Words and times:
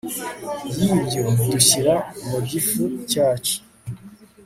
yibyo 0.81 1.23
dushyira 1.51 1.95
mu 2.29 2.39
gifu 2.49 2.81
cyacu 3.09 3.57